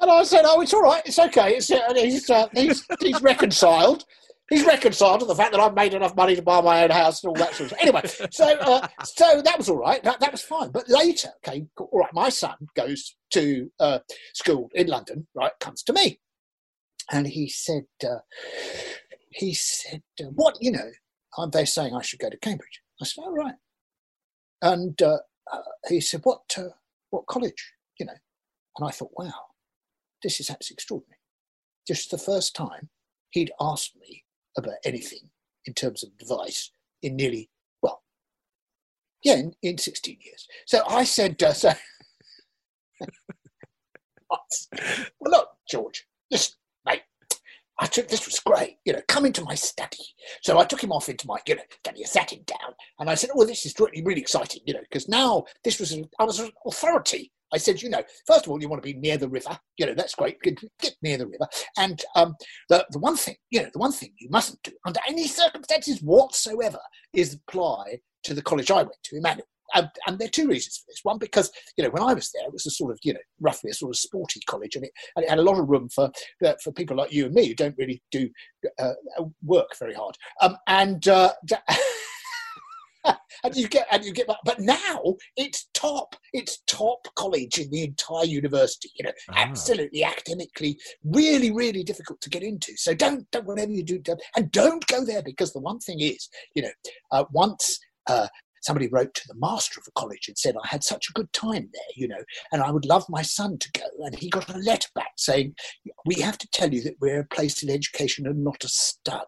[0.00, 1.02] And I said, "Oh, it's all right.
[1.04, 1.56] It's okay.
[1.56, 4.04] It's uh, he's, uh, he's he's reconciled.
[4.48, 7.22] He's reconciled to the fact that I've made enough money to buy my own house
[7.22, 7.76] and all that sort of.
[7.76, 7.88] Thing.
[7.88, 10.02] Anyway, so uh, so that was all right.
[10.02, 10.70] That that was fine.
[10.70, 12.14] But later, okay, all right.
[12.14, 13.98] My son goes to uh,
[14.32, 15.26] school in London.
[15.34, 16.20] Right, comes to me,
[17.10, 18.20] and he said, uh,
[19.30, 20.90] he said, uh, what you know?
[21.36, 22.80] Are they saying I should go to Cambridge?
[23.00, 23.54] I said, all right.
[24.62, 25.18] And uh,
[25.52, 26.70] uh, he said, what uh,
[27.10, 27.72] what college?
[27.98, 28.14] You know,
[28.78, 29.32] and I thought, wow,
[30.22, 31.18] this is absolutely extraordinary.
[31.86, 32.88] Just the first time
[33.30, 34.24] he'd asked me
[34.56, 35.30] about anything
[35.66, 36.70] in terms of advice
[37.02, 37.50] in nearly,
[37.82, 38.02] well,
[39.22, 40.46] yeah, in, in 16 years.
[40.66, 41.72] So I said, uh, so,
[44.30, 44.40] well,
[45.22, 46.54] look, George, listen,
[47.80, 50.04] I took, this was great, you know, come into my study.
[50.42, 53.08] So I took him off into my, you know, study, I sat him down and
[53.08, 56.04] I said, oh, this is really, really exciting, you know, because now this was, an,
[56.18, 58.98] I was an authority I said, you know, first of all, you want to be
[58.98, 59.58] near the river.
[59.78, 60.40] You know, that's great.
[60.42, 60.60] Get,
[61.02, 61.48] near the river.
[61.76, 62.34] And um,
[62.68, 66.02] the, the one thing, you know, the one thing you mustn't do under any circumstances
[66.02, 66.78] whatsoever
[67.12, 69.46] is apply to the college I went to, Emmanuel.
[69.74, 71.00] And, and there are two reasons for this.
[71.02, 73.20] One, because, you know, when I was there, it was a sort of, you know,
[73.40, 75.88] roughly a sort of sporty college and it, and it had a lot of room
[75.88, 76.10] for,
[76.44, 78.28] uh, for people like you and me who don't really do
[78.78, 78.92] uh,
[79.44, 80.16] work very hard.
[80.40, 81.32] Um, and, uh,
[83.44, 85.00] and you get and you get but now
[85.36, 89.34] it's top it's top college in the entire university you know Ah.
[89.36, 94.20] absolutely academically really really difficult to get into so don't don't whatever you do don't,
[94.36, 96.70] and don't go there because the one thing is you know
[97.12, 97.78] uh, once
[98.08, 98.26] uh,
[98.62, 101.32] somebody wrote to the master of the college and said i had such a good
[101.32, 104.48] time there you know and i would love my son to go and he got
[104.54, 105.54] a letter back saying
[106.06, 109.26] we have to tell you that we're a place in education and not a stud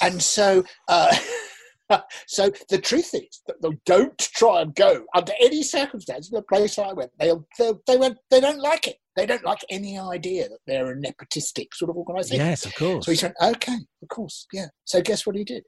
[0.00, 1.14] and so uh,
[2.26, 6.42] so the truth is that they don't try and go under any circumstance in the
[6.42, 7.10] place I went.
[7.18, 8.96] They'll, they'll they won't they don't like it.
[9.16, 12.46] They don't like any idea that they're a nepotistic sort of organisation.
[12.46, 13.04] yes, of course.
[13.04, 14.66] So he said, okay, of course, yeah.
[14.84, 15.64] So guess what he did?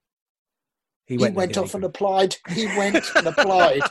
[1.06, 2.36] He He went, went, off and applied.
[2.50, 3.82] He went and applied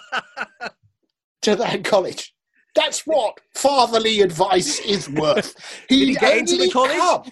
[1.43, 2.33] to that college.
[2.75, 5.55] That's what fatherly advice is worth.
[5.89, 6.97] Did he get into the college?
[6.97, 7.31] come-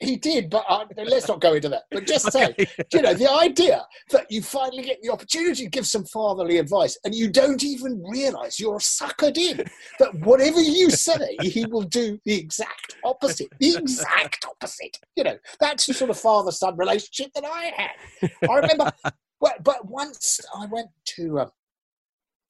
[0.00, 1.84] he did, but uh, let's not go into that.
[1.90, 2.54] But just Okay.
[2.56, 6.58] say, you know, the idea that you finally get the opportunity to give some fatherly
[6.58, 9.64] advice and you don't even realize you're suckered in,
[9.98, 13.48] that whatever you say, he will do the exact opposite.
[13.58, 14.98] The exact opposite.
[15.16, 18.30] You know, that's the sort of father son relationship that I had.
[18.48, 18.92] I remember,
[19.40, 21.50] well, but once I went to, um,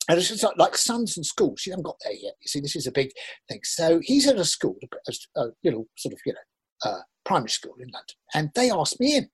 [0.08, 1.62] and it's just like, like sons and schools.
[1.64, 2.34] You haven't got there yet.
[2.40, 3.12] You see, this is a big
[3.48, 3.60] thing.
[3.62, 6.40] So he's at a school, a, a little sort of, you know,
[6.84, 9.30] uh, primary school in London, and they asked me in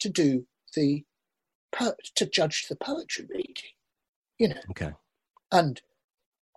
[0.00, 1.04] to do the
[1.72, 3.74] po- to judge the poetry reading,
[4.38, 4.60] you know.
[4.70, 4.92] Okay.
[5.52, 5.80] And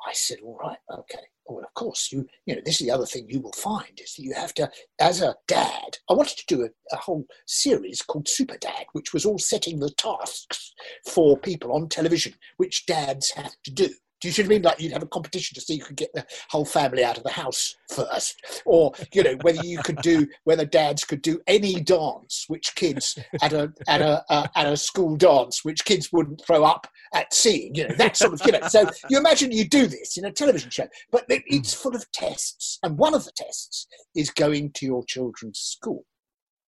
[0.07, 1.25] I said, all right, okay.
[1.45, 4.15] Well, of course, you you know, this is the other thing you will find is
[4.15, 4.69] that you have to,
[4.99, 9.13] as a dad, I wanted to do a, a whole series called Super Dad, which
[9.13, 10.73] was all setting the tasks
[11.07, 13.89] for people on television, which dads have to do.
[14.19, 14.61] Do you see what I mean?
[14.63, 17.23] Like you'd have a competition to see who could get the whole family out of
[17.23, 21.75] the house first, or you know whether you could do whether dads could do any
[21.81, 26.41] dance which kids at a at a uh, at a school dance which kids wouldn't
[26.45, 27.75] throw up at seeing.
[27.75, 28.67] You know that sort of you know.
[28.67, 32.11] So you imagine you do this in a television show, but it- it's full of
[32.11, 36.05] tests, and one of the tests is going to your children's school.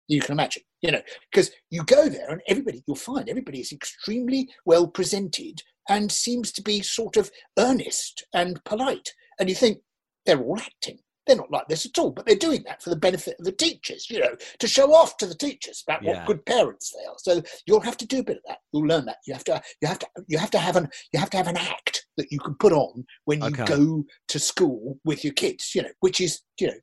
[0.08, 3.72] You can imagine, you know, because you go there and everybody, you'll find everybody is
[3.72, 9.10] extremely well presented and seems to be sort of earnest and polite.
[9.40, 9.80] And you think
[10.26, 11.00] they're all acting.
[11.26, 13.54] They're not like this at all, but they're doing that for the benefit of the
[13.54, 16.12] teachers, you know, to show off to the teachers about Yeah.
[16.18, 17.16] what good parents they are.
[17.18, 18.58] So you'll have to do a bit of that.
[18.74, 19.18] You'll learn that.
[19.26, 21.48] You have to, you have to, you have to have an, you have to have
[21.48, 23.64] an act that you can put on when you Okay.
[23.64, 26.74] go to school with your kids, you know, which is, you know,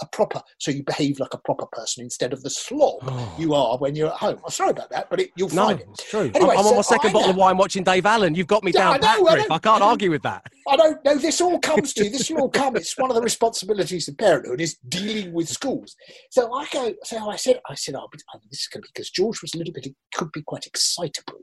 [0.00, 0.40] a proper.
[0.58, 3.34] So you behave like a proper person instead of the slob Oh.
[3.38, 4.40] you are when you're at home.
[4.44, 5.86] I'm sorry about that, but it, you'll No, find it.
[5.90, 6.30] it's true.
[6.34, 8.34] Anyway, I'm, I'm on my second I bottle of wine watching Dave Allen.
[8.34, 9.46] You've got me Yeah, down I pat, know, I.
[9.50, 10.46] I can't argue with that.
[10.68, 11.16] I don't know.
[11.16, 12.10] This all comes to you.
[12.10, 12.76] This will all come.
[12.76, 15.94] It's one of the responsibilities of parenthood is dealing with schools.
[16.30, 16.92] So I go.
[17.04, 19.40] So I said, I said, oh, but I- this is going to be because George
[19.42, 19.84] was a little bit.
[19.86, 21.38] He could be quite excitable,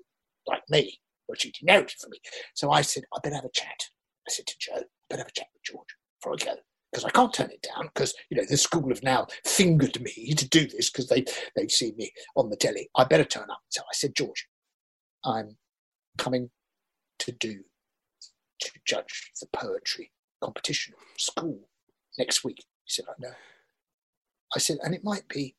[0.48, 2.20] like me, which he inherited for me.
[2.54, 3.90] So I said, I better have a chat.
[4.28, 5.88] I said to Joe, I better have a chat with George
[6.20, 6.62] before I go.
[6.96, 7.90] Because I can't turn it down.
[7.94, 11.70] Because you know the school have now fingered me to do this because they they've
[11.70, 12.90] seen me on the telly.
[12.96, 13.60] I better turn up.
[13.68, 14.48] So I said, George,
[15.26, 15.58] I'm
[16.18, 16.52] coming
[17.20, 17.64] to do
[18.62, 21.68] to judge the poetry competition school
[22.18, 22.64] next week.
[22.86, 23.34] He said, I know.
[24.56, 25.56] I said, and it might be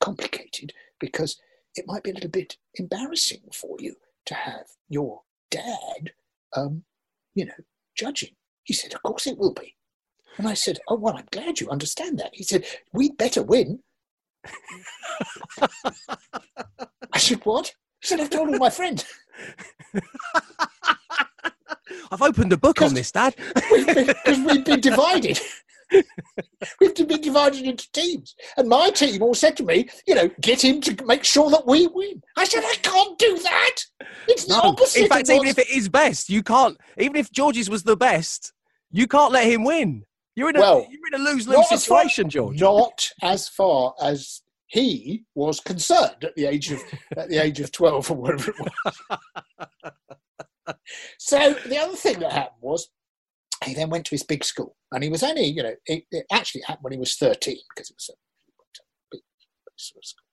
[0.00, 1.38] complicated because
[1.76, 3.94] it might be a little bit embarrassing for you
[4.26, 5.22] to have your
[5.52, 6.10] dad,
[6.56, 6.82] um,
[7.36, 7.52] you know,
[7.94, 8.34] judging.
[8.64, 9.76] He said, Of course it will be.
[10.38, 12.30] And I said, Oh, well, I'm glad you understand that.
[12.32, 13.80] He said, We'd better win.
[17.12, 17.74] I said, What?
[18.00, 19.04] He said, I've told all my friends.
[22.10, 23.34] I've opened a book on this, Dad.
[23.54, 25.38] because we've been divided.
[26.80, 28.34] we've been divided into teams.
[28.56, 31.66] And my team all said to me, you know, get him to make sure that
[31.66, 32.22] we win.
[32.36, 33.76] I said, I can't do that.
[34.28, 35.02] It's the opposite.
[35.02, 36.78] In fact, even if it is best, you can't.
[36.98, 38.52] Even if George's was the best,
[38.90, 40.04] you can't let him win.
[40.40, 42.58] You're in a Well, you're in a lose lose as far- situation, George.
[42.58, 46.80] not as far as he was concerned at the age of
[47.16, 50.76] at the age of 12 or whatever it was.
[51.18, 52.88] so the other thing that happened was
[53.66, 56.24] he then went to his big school and he was only, you know, it, it
[56.32, 58.16] actually happened when he was 13 because it was a
[59.12, 59.20] big
[59.76, 60.24] sort of school.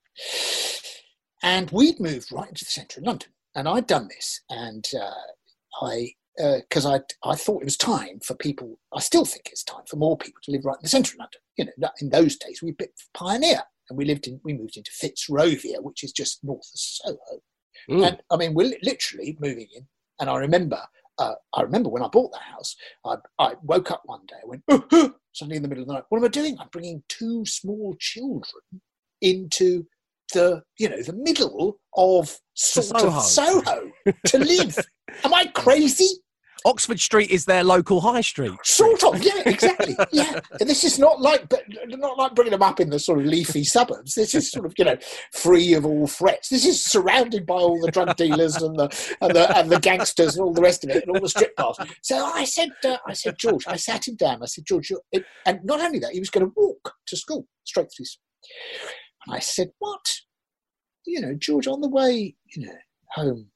[1.44, 5.86] And we'd moved right into the centre of London and I'd done this and uh,
[5.86, 8.80] I because I I thought it was time for people.
[8.94, 11.20] I still think it's time for more people to live right in the centre of
[11.20, 11.42] London.
[11.58, 14.92] You know, in those days we bit pioneer, and we lived in we moved into
[14.92, 17.42] Fitzrovia, which is just north of Soho.
[17.90, 18.08] Mm.
[18.08, 19.88] And I mean, we're literally moving in.
[20.20, 20.80] And I remember,
[21.20, 24.48] uh, I remember when I bought the house, I, I woke up one day, I
[24.48, 26.04] went "Oh, oh," suddenly in the middle of the night.
[26.10, 26.58] What am I doing?
[26.60, 28.82] I'm bringing two small children
[29.22, 29.86] into
[30.34, 33.92] the you know the middle of sort of Soho.
[33.92, 33.92] Soho
[34.26, 34.78] to live.
[35.24, 36.10] Am I crazy?
[36.66, 38.54] Oxford Street is their local high street.
[38.64, 40.40] Sort of, yeah, exactly, yeah.
[40.60, 41.52] This is not like,
[41.88, 44.16] not like bringing them up in the sort of leafy suburbs.
[44.16, 44.98] This is sort of, you know,
[45.34, 46.50] free of all threats.
[46.50, 50.36] This is surrounded by all the drug dealers and the and the and the gangsters
[50.36, 51.78] and all the rest of it and all the strip bars.
[52.02, 54.44] So I said, uh, I said, George, I sat him down.
[54.44, 54.92] I said, George,
[55.46, 58.06] and not only that, he was going to walk to school straight through.
[59.26, 60.06] And I said, what?
[61.06, 62.76] You know, George, on the way, you know,
[63.12, 63.50] home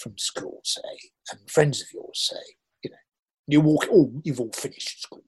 [0.00, 0.80] from school, say,
[1.30, 2.96] and friends of yours say, you know,
[3.46, 5.24] you walk, oh, you've all finished school.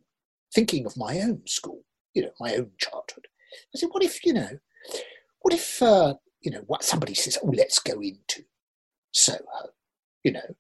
[0.55, 3.27] Thinking of my own school, you know, my own childhood.
[3.75, 4.59] I said, what if, you know,
[5.41, 8.45] what if, uh, you know, what somebody says, oh, let's go into
[9.13, 9.71] Soho,
[10.25, 10.57] you know,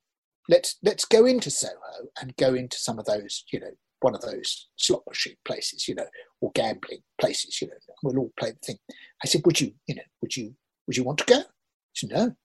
[0.49, 4.21] let's let's go into Soho and go into some of those, you know, one of
[4.21, 6.07] those slot machine places, you know,
[6.41, 7.75] or gambling places, you know.
[8.03, 8.79] We'll all play the thing.
[9.25, 10.55] I said, would you, you know, would you,
[10.87, 11.39] would you want to go?
[11.39, 12.37] He said, no.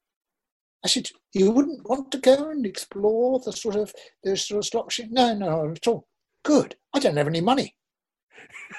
[0.84, 4.66] I said, you wouldn't want to go and explore the sort of the sort of
[4.66, 5.10] slot machine?
[5.12, 6.08] No, no, not at all.
[6.44, 6.76] Good.
[6.94, 7.76] I don't have any money.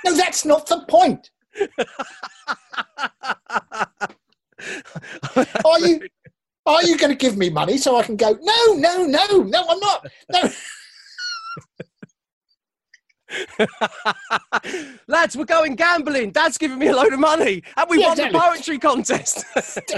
[0.04, 1.30] no, that's not the point.
[5.64, 6.00] are you
[6.66, 8.38] are you going to give me money so I can go?
[8.40, 10.06] No, no, no, no, I'm not.
[10.30, 10.50] No.
[15.08, 16.30] Lads, we're going gambling.
[16.30, 17.62] Dad's giving me a load of money.
[17.76, 18.38] And we yeah, won exactly.
[18.38, 19.44] the poetry contest.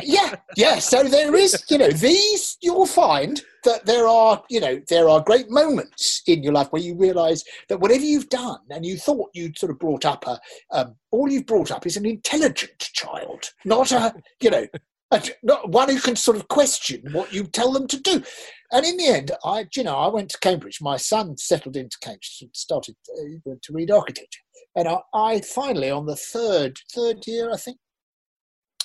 [0.02, 0.78] yeah, yeah.
[0.78, 5.20] So there is, you know, these you'll find that there are, you know, there are
[5.20, 9.30] great moments in your life where you realise that whatever you've done and you thought
[9.34, 10.38] you'd sort of brought up a,
[10.72, 14.66] um, all you've brought up is an intelligent child, not a, you know,
[15.10, 18.22] a, not one who can sort of question what you tell them to do.
[18.72, 20.80] And in the end, I, you know, I went to Cambridge.
[20.80, 24.40] My son settled into Cambridge and started uh, to read architecture.
[24.76, 27.78] And I, I, finally, on the third third year, I think,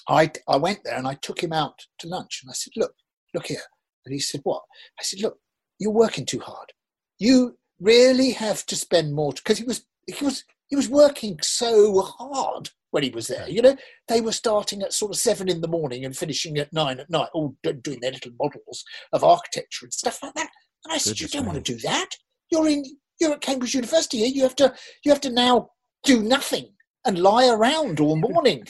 [0.08, 2.94] I I went there and I took him out to lunch and I said, "Look,
[3.34, 3.62] look here."
[4.06, 4.64] And he said, "What?"
[5.00, 5.38] I said, "Look,
[5.80, 6.74] you're working too hard.
[7.20, 12.02] You really have to spend more." Because he was he was he was working so
[12.02, 13.50] hard when he was there.
[13.50, 13.76] You know,
[14.08, 17.10] they were starting at sort of seven in the morning and finishing at nine at
[17.10, 20.50] night, all doing their little models of architecture and stuff like that.
[20.86, 22.12] And I said, you don't want to do that.
[22.50, 22.86] You're in.
[23.20, 24.20] You're at Cambridge University.
[24.20, 24.74] You have to.
[25.04, 25.72] You have to now
[26.06, 26.70] do nothing
[27.06, 28.64] and lie around all morning.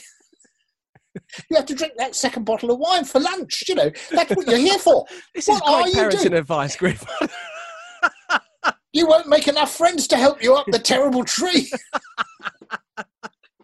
[1.48, 3.62] you have to drink that second bottle of wine for lunch.
[3.68, 5.06] You know, that's what you're here for.
[5.36, 7.04] this what is great parenting advice, Griff.
[8.92, 11.70] you won't make enough friends to help you up the terrible tree.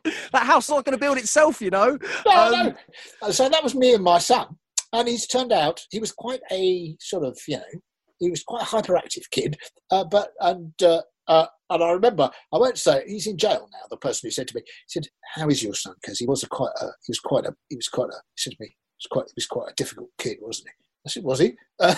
[0.04, 1.98] That house is not going to build itself, you know.
[2.26, 2.74] No, um,
[3.22, 3.30] no.
[3.30, 4.56] So that was me and my son,
[4.92, 7.80] and he's turned out he was quite a sort of you know
[8.18, 9.58] he was quite a hyperactive kid,
[9.90, 10.72] uh, but and.
[10.82, 13.86] Uh, uh, and I remember, I won't say he's in jail now.
[13.88, 16.42] The person who said to me, he said, "How is your son?" Because he was
[16.42, 18.16] a quite, a, he was quite a, he was quite a.
[18.34, 20.84] He said to me, "He was quite, he was quite a difficult kid, wasn't he?"
[21.06, 21.94] I said, "Was he?" Uh,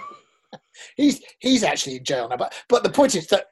[0.96, 2.38] he's he's actually in jail now.
[2.38, 3.48] But but the point is that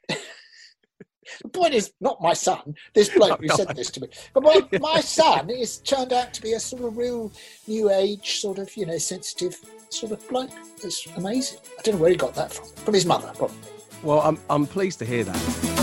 [1.42, 2.74] the point is not my son.
[2.94, 6.32] This bloke who oh, said this to me, but my, my son is turned out
[6.34, 7.32] to be a sort of real
[7.66, 9.56] new age, sort of you know sensitive
[9.90, 10.50] sort of bloke.
[10.82, 11.58] It's amazing.
[11.78, 12.66] I don't know where he got that from.
[12.84, 13.56] From his mother, probably.
[14.02, 15.79] Well, I'm I'm pleased to hear that.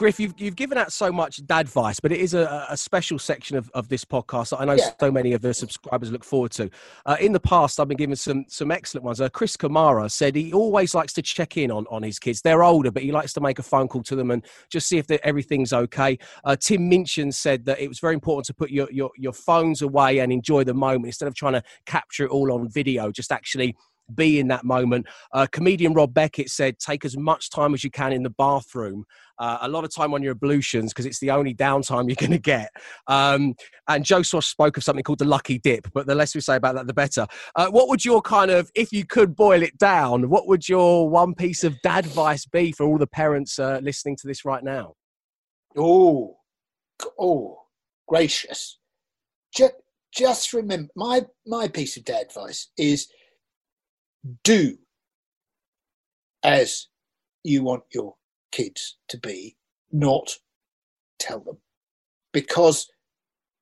[0.00, 3.18] Griff, you've, you've given out so much dad advice, but it is a, a special
[3.18, 4.92] section of, of this podcast that I know yeah.
[4.98, 6.70] so many of the subscribers look forward to.
[7.04, 9.20] Uh, in the past, I've been given some some excellent ones.
[9.20, 12.40] Uh, Chris Kamara said he always likes to check in on, on his kids.
[12.40, 14.96] They're older, but he likes to make a phone call to them and just see
[14.96, 16.18] if everything's okay.
[16.44, 19.82] Uh, Tim Minchin said that it was very important to put your, your, your phones
[19.82, 23.32] away and enjoy the moment instead of trying to capture it all on video, just
[23.32, 23.76] actually
[24.14, 25.06] be in that moment.
[25.32, 29.04] Uh, comedian Rob Beckett said, take as much time as you can in the bathroom.
[29.38, 32.30] Uh, a lot of time on your ablutions because it's the only downtime you're going
[32.30, 32.68] to get.
[33.06, 33.54] Um,
[33.88, 36.56] and Joe Swash spoke of something called the lucky dip, but the less we say
[36.56, 37.26] about that, the better.
[37.56, 41.08] Uh, what would your kind of, if you could boil it down, what would your
[41.08, 44.62] one piece of dad advice be for all the parents uh, listening to this right
[44.62, 44.92] now?
[45.74, 46.36] Oh,
[47.18, 47.62] oh,
[48.06, 48.78] gracious.
[49.54, 49.74] Just,
[50.12, 53.08] just remember, my, my piece of dad advice is
[54.44, 54.76] do
[56.42, 56.88] as
[57.44, 58.14] you want your
[58.52, 59.56] kids to be,
[59.92, 60.36] not
[61.18, 61.58] tell them.
[62.32, 62.88] Because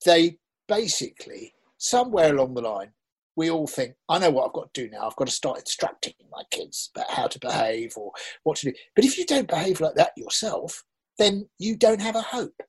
[0.04, 2.92] they basically, somewhere along the line,
[3.36, 5.06] we all think, I know what I've got to do now.
[5.06, 8.10] I've got to start instructing my kids about how to behave or
[8.42, 8.76] what to do.
[8.96, 10.82] But if you don't behave like that yourself,
[11.18, 12.60] then you don't have a hope.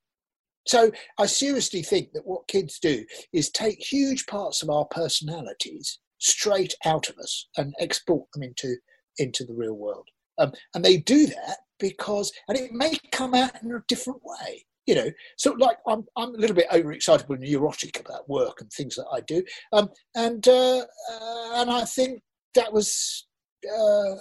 [0.68, 6.00] So I seriously think that what kids do is take huge parts of our personalities
[6.20, 8.76] straight out of us and export them into
[9.18, 10.08] into the real world.
[10.38, 14.66] Um, and they do that because, and it may come out in a different way.
[14.86, 18.72] You know, so like I'm, I'm a little bit overexcitable and neurotic about work and
[18.72, 22.22] things that I do, um, and uh, uh, and I think
[22.56, 23.28] that was
[23.68, 24.16] uh,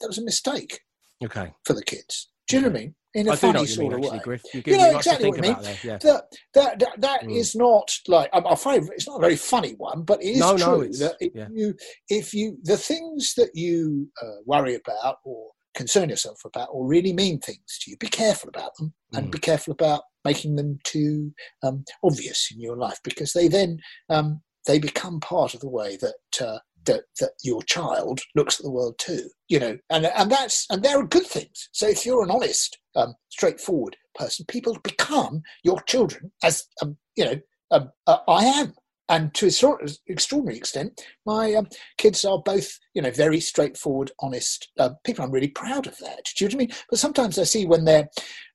[0.00, 0.80] that was a mistake.
[1.22, 1.52] Okay.
[1.64, 2.94] For the kids, do you know what I mean?
[3.14, 4.20] In a I funny sort of way.
[4.22, 4.42] Griff.
[4.52, 5.56] You, you know exactly what I mean.
[5.82, 5.98] Yeah.
[5.98, 7.36] That that that, that mm.
[7.36, 10.56] is not like I'm afraid it's not a very funny one, but it is no,
[10.56, 11.48] true no, that if yeah.
[11.50, 11.74] you
[12.08, 17.12] if you the things that you uh, worry about or concern yourself about or really
[17.12, 19.18] mean things to you, be careful about them mm.
[19.18, 23.78] and be careful about making them too um, obvious in your life because they then
[24.10, 28.64] um, they become part of the way that uh, that that your child looks at
[28.64, 32.04] the world too you know and and that's and there are good things so if
[32.04, 37.36] you're an honest um, straightforward person people become your children as um, you know
[37.70, 38.74] um, uh, i am
[39.08, 43.40] and to a sort of extraordinary extent, my um, kids are both, you know, very
[43.40, 45.24] straightforward, honest uh, people.
[45.24, 46.26] I'm really proud of that.
[46.36, 46.76] Do you know what I mean?
[46.90, 48.08] But sometimes I see when they're,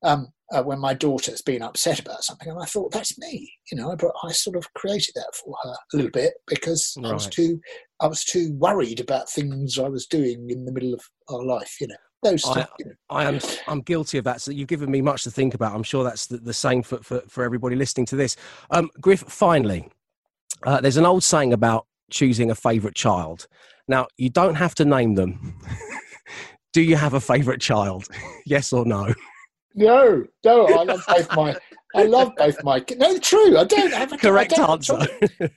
[0.04, 3.52] um, uh, when my daughter's been upset about something, and I thought that's me.
[3.72, 7.10] You know, but I sort of created that for her a little bit because right.
[7.10, 7.60] I was too,
[8.00, 11.76] I was too worried about things I was doing in the middle of our life.
[11.82, 11.96] You know.
[12.24, 12.92] Those I, you know.
[13.10, 14.40] I am I'm guilty of that.
[14.40, 15.76] So you've given me much to think about.
[15.76, 18.38] I'm sure that's the, the same for, for, for everybody listening to this.
[18.72, 19.90] Um, Griff, finally,
[20.66, 23.48] uh, there's an old saying about choosing a favourite child.
[23.88, 25.60] Now, you don't have to name them.
[26.74, 28.08] Do you have a favourite child?
[28.46, 29.14] yes or no?
[29.76, 30.66] No, no.
[30.68, 31.56] I love both my.
[31.96, 32.84] I love both my.
[32.98, 33.58] No, true.
[33.58, 35.00] I don't have a correct answer.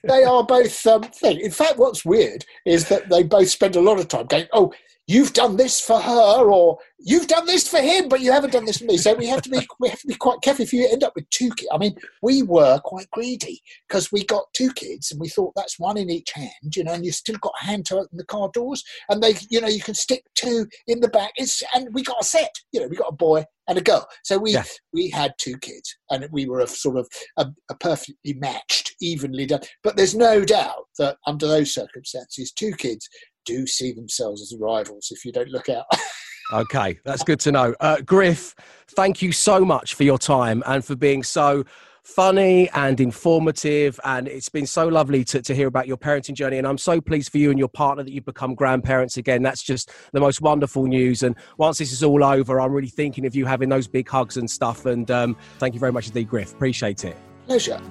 [0.03, 1.39] they are both um, thing.
[1.39, 4.73] In fact, what's weird is that they both spend a lot of time going, "Oh,
[5.07, 8.65] you've done this for her or you've done this for him but you haven't done
[8.65, 8.97] this for me.
[8.97, 11.13] So we have to be we have to be quite careful if you end up
[11.15, 15.19] with two kids i mean we were quite greedy because we got two kids and
[15.19, 17.85] we thought that's one in each hand you know and you still got a hand
[17.85, 21.07] to open the car doors and they you know you can stick two in the
[21.07, 21.31] back.
[21.35, 24.07] It's and we got a set you know we got a boy and a girl.
[24.23, 24.57] So we
[24.93, 29.45] we had two kids and we were a sort of a, a perfectly matched evenly
[29.45, 29.61] done.
[29.83, 33.09] But there's no doubt that under those circumstances two kids
[33.47, 35.85] do see themselves as rivals if you don't look out.
[36.53, 37.73] okay, that's good to know.
[37.79, 38.53] Uh, Griff,
[38.89, 41.63] thank you so much for your time and for being so
[42.03, 43.99] funny and informative.
[44.03, 46.57] And it's been so lovely to, to hear about your parenting journey.
[46.57, 49.43] And I'm so pleased for you and your partner that you've become grandparents again.
[49.43, 51.23] That's just the most wonderful news.
[51.23, 54.37] And once this is all over, I'm really thinking of you having those big hugs
[54.37, 54.85] and stuff.
[54.85, 56.53] And um, thank you very much indeed, Griff.
[56.53, 57.17] Appreciate it.
[57.45, 57.81] Pleasure.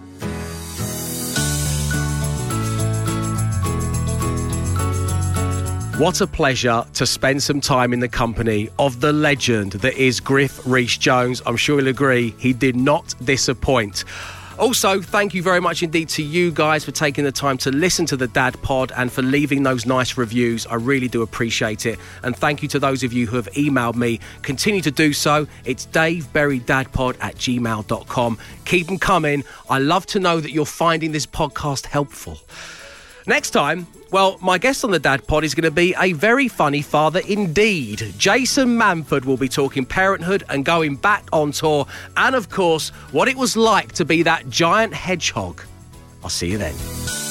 [5.98, 10.20] What a pleasure to spend some time in the company of the legend that is
[10.20, 11.40] Griff Rhys Jones.
[11.46, 14.04] I'm sure you'll agree he did not disappoint.
[14.58, 18.04] Also, thank you very much indeed to you guys for taking the time to listen
[18.06, 20.66] to the Dad Pod and for leaving those nice reviews.
[20.66, 21.98] I really do appreciate it.
[22.22, 24.20] And thank you to those of you who have emailed me.
[24.42, 25.46] Continue to do so.
[25.64, 28.38] It's daveberrydadpod at gmail.com.
[28.66, 29.44] Keep them coming.
[29.70, 32.38] I love to know that you're finding this podcast helpful.
[33.26, 36.46] Next time, well, my guest on the Dad Pod is going to be a very
[36.46, 38.14] funny father indeed.
[38.16, 43.26] Jason Manford will be talking parenthood and going back on tour, and of course, what
[43.26, 45.60] it was like to be that giant hedgehog.
[46.22, 47.25] I'll see you then.